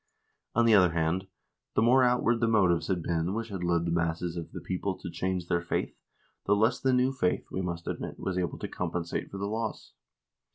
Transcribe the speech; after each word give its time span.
On 0.55 0.65
the 0.65 0.73
other 0.73 0.93
hand, 0.93 1.27
the 1.75 1.81
more 1.83 2.03
outward 2.03 2.39
the 2.39 2.47
motives 2.47 2.87
had 2.87 3.03
been 3.03 3.35
which 3.35 3.49
had 3.49 3.63
led 3.63 3.85
the 3.85 3.91
masses 3.91 4.35
of 4.35 4.51
the 4.51 4.59
people 4.59 4.97
to 4.97 5.11
change 5.11 5.47
their 5.47 5.61
faith, 5.61 5.95
the 6.47 6.55
less 6.55 6.79
the 6.79 6.91
new 6.91 7.11
faith, 7.13 7.45
we 7.51 7.61
must 7.61 7.87
admit, 7.87 8.17
was 8.19 8.35
able 8.35 8.57
to 8.57 8.67
com 8.67 8.89
pensate 8.89 9.29
for 9.29 9.37
the 9.37 9.45
loss. 9.45 9.93